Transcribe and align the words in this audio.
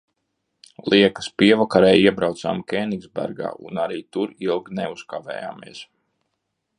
Liekas, 0.93 1.27
pievakarē 1.41 1.91
iebraucām 2.05 2.63
Keningsbergā 2.73 3.53
un 3.71 3.81
arī 3.85 4.01
tur 4.17 4.35
ilgi 4.47 4.81
neuzkavējamies. 4.81 5.85